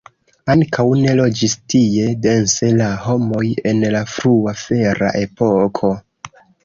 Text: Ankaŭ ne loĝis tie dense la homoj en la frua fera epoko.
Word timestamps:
Ankaŭ 0.51 0.83
ne 1.01 1.11
loĝis 1.19 1.53
tie 1.73 2.07
dense 2.23 2.69
la 2.79 2.87
homoj 3.03 3.45
en 3.73 3.85
la 3.97 4.01
frua 4.15 4.55
fera 4.63 5.13
epoko. 5.21 5.93